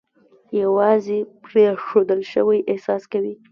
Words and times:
یوازې 0.61 1.19
پرېښودل 1.43 2.21
شوی 2.33 2.59
احساس 2.71 3.03
کوي. 3.11 3.33